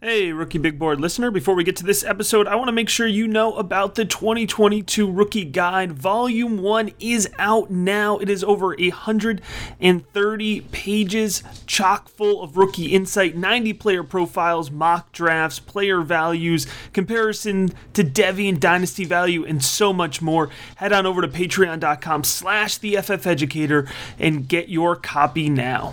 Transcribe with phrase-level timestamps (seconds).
[0.00, 1.32] Hey, Rookie Big Board listener.
[1.32, 4.04] Before we get to this episode, I want to make sure you know about the
[4.04, 5.90] 2022 Rookie Guide.
[5.90, 8.16] Volume 1 is out now.
[8.18, 15.58] It is over 130 pages, chock full of rookie insight, 90 player profiles, mock drafts,
[15.58, 20.48] player values, comparison to Devy and Dynasty value, and so much more.
[20.76, 25.92] Head on over to patreon.com slash the FF Educator and get your copy now.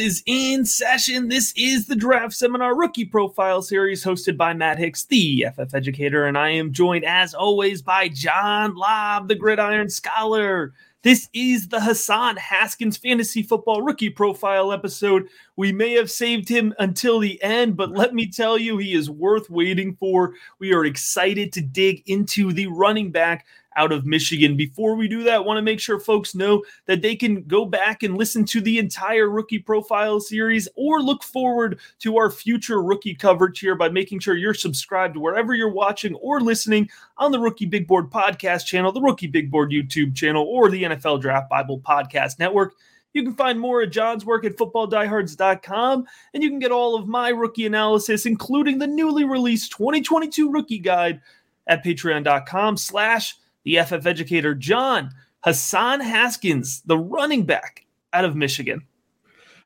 [0.00, 1.28] Is in session.
[1.28, 6.24] This is the Draft Seminar Rookie Profile Series hosted by Matt Hicks, the FF Educator,
[6.24, 10.72] and I am joined as always by John Laub, the Gridiron Scholar.
[11.02, 15.28] This is the Hassan Haskins Fantasy Football Rookie Profile episode.
[15.56, 19.10] We may have saved him until the end, but let me tell you, he is
[19.10, 20.34] worth waiting for.
[20.58, 24.56] We are excited to dig into the running back out of Michigan.
[24.56, 28.02] Before we do that, want to make sure folks know that they can go back
[28.02, 33.14] and listen to the entire rookie profile series or look forward to our future rookie
[33.14, 37.38] coverage here by making sure you're subscribed to wherever you're watching or listening on the
[37.38, 41.48] Rookie Big Board podcast channel, the Rookie Big Board YouTube channel, or the NFL Draft
[41.48, 42.74] Bible podcast network.
[43.12, 47.08] You can find more of John's work at footballdiehards.com, and you can get all of
[47.08, 51.20] my rookie analysis, including the newly released 2022 rookie guide
[51.66, 58.86] at patreon.com slash the FF educator, John Hassan Haskins, the running back out of Michigan.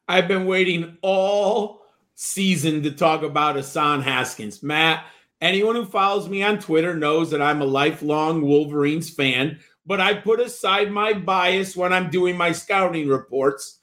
[0.09, 1.83] I've been waiting all
[2.15, 4.63] season to talk about Hassan Haskins.
[4.63, 5.05] Matt,
[5.41, 10.15] anyone who follows me on Twitter knows that I'm a lifelong Wolverines fan, but I
[10.15, 13.81] put aside my bias when I'm doing my scouting reports.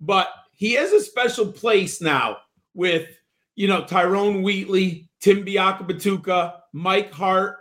[0.00, 2.38] But he has a special place now
[2.74, 3.08] with,
[3.54, 7.56] you know, Tyrone Wheatley, Tim Biakabatuka, Mike Hart,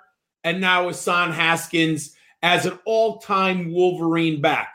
[0.46, 4.70] and now Hassan Haskins as an all time Wolverine back.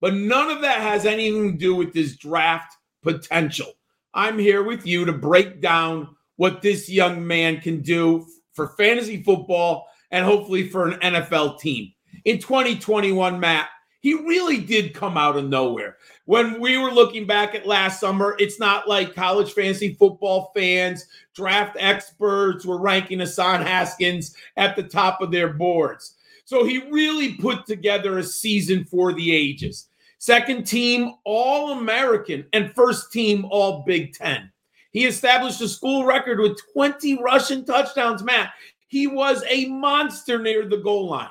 [0.00, 3.72] But none of that has anything to do with this draft potential.
[4.14, 9.22] I'm here with you to break down what this young man can do for fantasy
[9.22, 11.92] football and hopefully for an NFL team.
[12.24, 13.68] In 2021, Matt,
[14.06, 15.96] he really did come out of nowhere.
[16.26, 21.06] When we were looking back at last summer, it's not like college fantasy football fans,
[21.34, 26.14] draft experts were ranking Hassan Haskins at the top of their boards.
[26.44, 29.88] So he really put together a season for the ages.
[30.18, 34.52] Second team All American and first team All Big Ten.
[34.92, 38.52] He established a school record with 20 rushing touchdowns, Matt.
[38.86, 41.30] He was a monster near the goal line.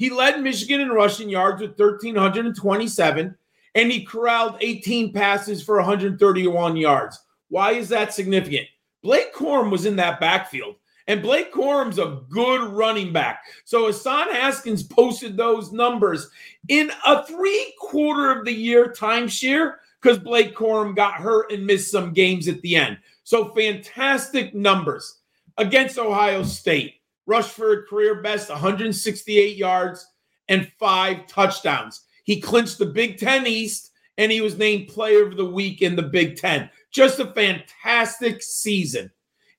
[0.00, 3.36] He led Michigan in rushing yards with 1,327,
[3.74, 7.20] and he corralled 18 passes for 131 yards.
[7.50, 8.66] Why is that significant?
[9.02, 13.42] Blake Corum was in that backfield, and Blake Corum's a good running back.
[13.66, 16.30] So Hassan Haskins posted those numbers
[16.68, 21.90] in a three quarter of the year timeshare because Blake Corum got hurt and missed
[21.90, 22.96] some games at the end.
[23.24, 25.18] So fantastic numbers
[25.58, 26.99] against Ohio State
[27.30, 30.04] rushed for a career best 168 yards
[30.48, 32.02] and five touchdowns.
[32.24, 35.94] He clinched the Big Ten East and he was named Player of the Week in
[35.94, 36.68] the Big Ten.
[36.90, 39.10] Just a fantastic season.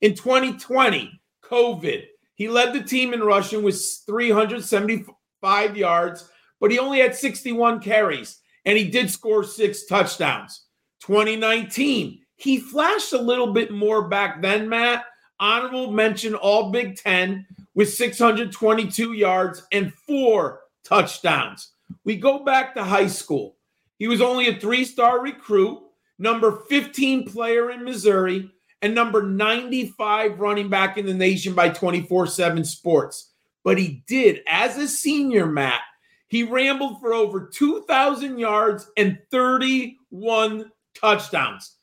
[0.01, 2.03] In 2020, COVID,
[2.35, 8.39] he led the team in rushing with 375 yards, but he only had 61 carries
[8.65, 10.65] and he did score six touchdowns.
[11.01, 15.05] 2019, he flashed a little bit more back then, Matt.
[15.39, 21.71] Honorable mention all Big Ten, with 622 yards and four touchdowns.
[22.03, 23.57] We go back to high school.
[23.97, 25.79] He was only a three star recruit,
[26.17, 28.51] number 15 player in Missouri,
[28.81, 33.31] and number 95 running back in the nation by 24 7 sports.
[33.63, 35.81] But he did, as a senior, Matt,
[36.27, 41.75] he rambled for over 2,000 yards and 31 touchdowns.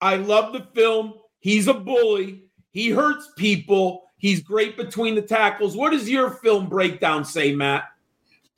[0.00, 1.14] I love the film.
[1.40, 5.76] He's a bully, he hurts people He's great between the tackles.
[5.76, 7.84] What does your film breakdown say, Matt?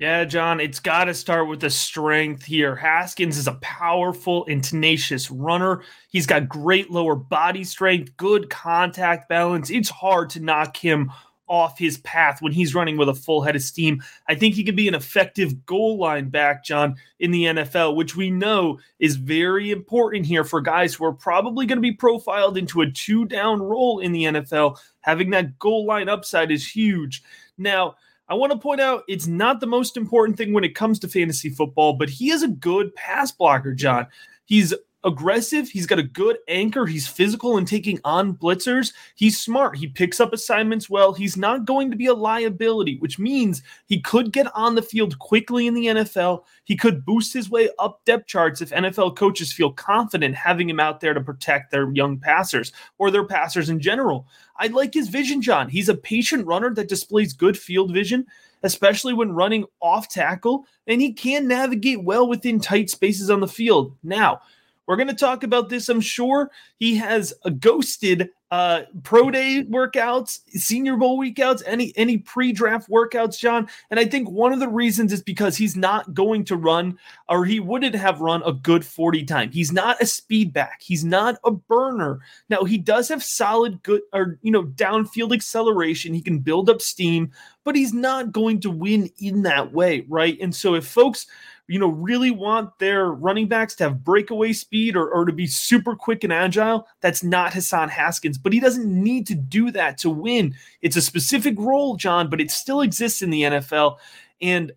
[0.00, 2.74] Yeah, John, it's got to start with the strength here.
[2.74, 5.84] Haskins is a powerful and tenacious runner.
[6.10, 9.70] He's got great lower body strength, good contact balance.
[9.70, 11.12] It's hard to knock him
[11.52, 14.02] off his path when he's running with a full head of steam.
[14.26, 18.16] I think he could be an effective goal line back, John, in the NFL, which
[18.16, 22.56] we know is very important here for guys who are probably going to be profiled
[22.56, 24.78] into a two down role in the NFL.
[25.02, 27.22] Having that goal line upside is huge.
[27.58, 27.96] Now,
[28.30, 31.08] I want to point out it's not the most important thing when it comes to
[31.08, 34.06] fantasy football, but he is a good pass blocker, John.
[34.46, 34.72] He's
[35.04, 35.68] aggressive.
[35.68, 36.86] He's got a good anchor.
[36.86, 38.92] He's physical and taking on blitzers.
[39.14, 39.76] He's smart.
[39.76, 41.12] He picks up assignments well.
[41.12, 45.18] He's not going to be a liability, which means he could get on the field
[45.18, 46.44] quickly in the NFL.
[46.64, 50.80] He could boost his way up depth charts if NFL coaches feel confident having him
[50.80, 54.26] out there to protect their young passers or their passers in general.
[54.56, 55.68] I like his vision, John.
[55.68, 58.26] He's a patient runner that displays good field vision
[58.64, 63.48] especially when running off tackle, and he can navigate well within tight spaces on the
[63.48, 63.96] field.
[64.02, 64.40] Now,
[64.86, 66.50] we're going to talk about this, I'm sure.
[66.76, 73.38] He has a ghosted uh, pro day workouts, senior bowl workouts, any any pre-draft workouts,
[73.38, 73.66] John.
[73.90, 76.98] And I think one of the reasons is because he's not going to run,
[77.30, 79.50] or he wouldn't have run a good 40 time.
[79.50, 80.82] He's not a speed back.
[80.82, 82.20] He's not a burner.
[82.50, 86.12] Now he does have solid good or you know downfield acceleration.
[86.12, 87.30] He can build up steam,
[87.64, 90.36] but he's not going to win in that way, right?
[90.42, 91.26] And so if folks
[91.72, 95.46] you know, really want their running backs to have breakaway speed or, or to be
[95.46, 98.36] super quick and agile, that's not Hassan Haskins.
[98.36, 100.54] But he doesn't need to do that to win.
[100.82, 103.96] It's a specific role, John, but it still exists in the NFL.
[104.42, 104.72] And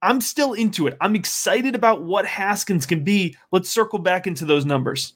[0.00, 0.96] I'm still into it.
[1.00, 3.36] I'm excited about what Haskins can be.
[3.50, 5.14] Let's circle back into those numbers.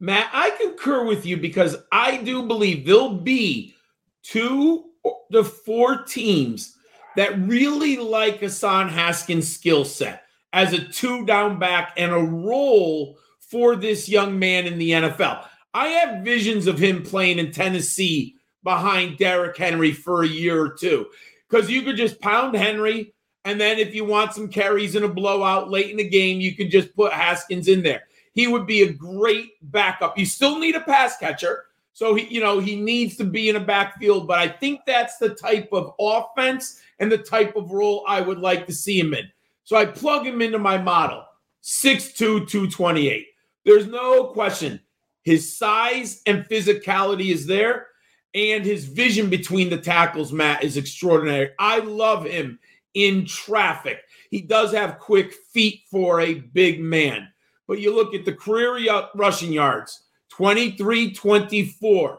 [0.00, 3.74] Matt, I concur with you because I do believe there'll be
[4.22, 4.84] two
[5.32, 6.76] to four teams
[7.16, 13.18] that really like Hassan Haskins' skill set as a two down back and a role
[13.38, 15.44] for this young man in the NFL.
[15.74, 20.70] I have visions of him playing in Tennessee behind Derrick Henry for a year or
[20.70, 21.06] two
[21.48, 23.14] because you could just pound Henry.
[23.44, 26.54] And then if you want some carries in a blowout late in the game, you
[26.54, 28.02] could just put Haskins in there.
[28.34, 30.16] He would be a great backup.
[30.16, 31.64] You still need a pass catcher.
[31.92, 35.18] So he, you know, he needs to be in a backfield, but I think that's
[35.18, 39.14] the type of offense and the type of role I would like to see him
[39.14, 39.28] in.
[39.64, 41.24] So I plug him into my model
[41.62, 42.16] 6'2,
[42.48, 43.26] 228.
[43.64, 44.80] There's no question.
[45.22, 47.86] His size and physicality is there,
[48.34, 51.50] and his vision between the tackles, Matt, is extraordinary.
[51.58, 52.58] I love him
[52.94, 53.98] in traffic.
[54.30, 57.28] He does have quick feet for a big man.
[57.68, 58.78] But you look at the career
[59.14, 60.01] rushing yards
[60.32, 62.18] 23 24,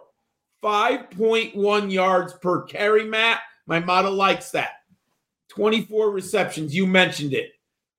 [0.64, 3.40] 5.1 yards per carry, Matt.
[3.66, 4.84] My model likes that.
[5.50, 6.76] 24 receptions.
[6.76, 7.54] You mentioned it.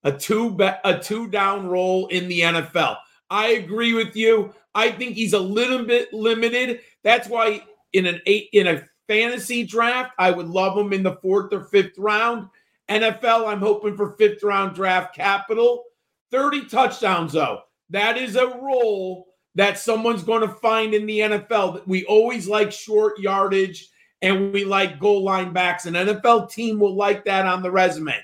[0.05, 2.97] A two a two down role in the NFL.
[3.29, 4.55] I agree with you.
[4.77, 6.81] I think he's a little bit limited.
[7.03, 11.17] That's why in an eight in a fantasy draft, I would love him in the
[11.17, 12.49] fourth or fifth round.
[12.89, 15.85] NFL, I'm hoping for fifth round draft capital.
[16.31, 17.63] 30 touchdowns, though.
[17.91, 21.87] That is a role that someone's going to find in the NFL.
[21.87, 23.89] We always like short yardage
[24.23, 25.87] and we like goal line backs.
[25.87, 28.17] An NFL team will like that on the resume.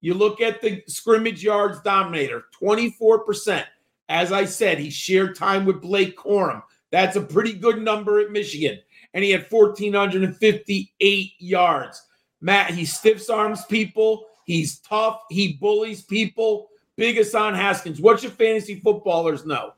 [0.00, 3.64] You look at the scrimmage yards dominator, 24%.
[4.08, 6.62] As I said, he shared time with Blake Corum.
[6.90, 8.78] That's a pretty good number at Michigan.
[9.12, 12.02] And he had 1,458 yards.
[12.40, 14.26] Matt, he stiffs arms people.
[14.44, 15.20] He's tough.
[15.28, 16.68] He bullies people.
[16.96, 18.00] Big on Haskins.
[18.00, 19.72] What should fantasy footballers know?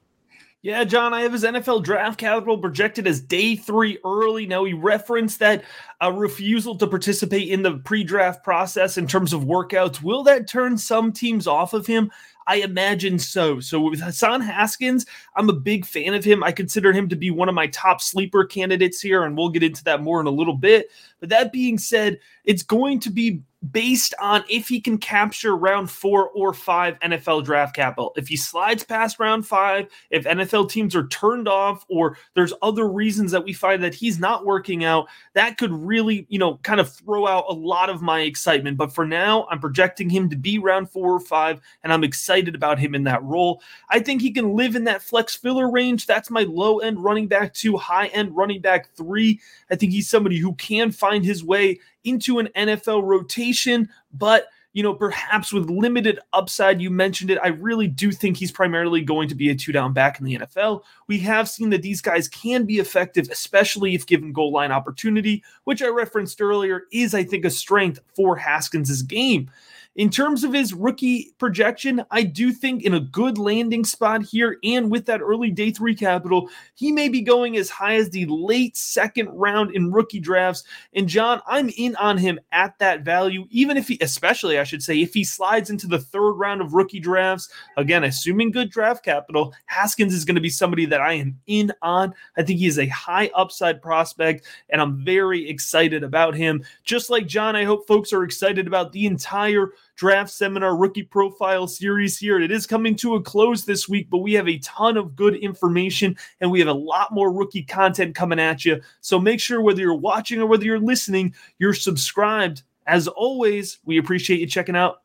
[0.63, 4.47] Yeah, John, I have his NFL draft capital projected as day three early.
[4.47, 5.65] Now, he referenced that
[6.03, 10.03] a refusal to participate in the pre draft process in terms of workouts.
[10.03, 12.11] Will that turn some teams off of him?
[12.47, 13.61] I imagine so.
[13.61, 16.45] So with Hassan Haskins, I'm a big fan of him.
[16.45, 19.63] I consider him to be one of my top sleeper candidates here, and we'll get
[19.63, 20.91] into that more in a little bit.
[21.21, 23.41] But that being said, it's going to be
[23.73, 28.13] based on if he can capture round four or five NFL draft capital.
[28.17, 32.89] If he slides past round five, if NFL teams are turned off, or there's other
[32.89, 36.81] reasons that we find that he's not working out, that could really, you know, kind
[36.81, 38.79] of throw out a lot of my excitement.
[38.79, 42.55] But for now, I'm projecting him to be round four or five, and I'm excited
[42.55, 43.63] about him in that role.
[43.91, 46.07] I think he can live in that flex filler range.
[46.07, 49.39] That's my low end running back two, high end running back three.
[49.71, 54.85] I think he's somebody who can find his way into an NFL rotation, but you
[54.85, 56.81] know, perhaps with limited upside.
[56.81, 57.39] You mentioned it.
[57.43, 60.39] I really do think he's primarily going to be a two down back in the
[60.39, 60.83] NFL.
[61.09, 65.43] We have seen that these guys can be effective, especially if given goal line opportunity,
[65.65, 69.51] which I referenced earlier is, I think, a strength for Haskins' game.
[69.97, 74.57] In terms of his rookie projection, I do think in a good landing spot here
[74.63, 78.25] and with that early day three capital, he may be going as high as the
[78.27, 80.63] late second round in rookie drafts.
[80.95, 84.83] And John, I'm in on him at that value, even if he, especially I should
[84.83, 89.05] say, if he slides into the third round of rookie drafts, again, assuming good draft
[89.05, 92.15] capital, Haskins is going to be somebody that I am in on.
[92.37, 96.63] I think he is a high upside prospect, and I'm very excited about him.
[96.85, 101.67] Just like John, I hope folks are excited about the entire draft seminar rookie profile
[101.67, 102.41] series here.
[102.41, 105.35] It is coming to a close this week, but we have a ton of good
[105.35, 108.81] information and we have a lot more rookie content coming at you.
[109.03, 112.63] So make sure whether you're watching or whether you're listening, you're subscribed.
[112.87, 115.03] As always, we appreciate you checking out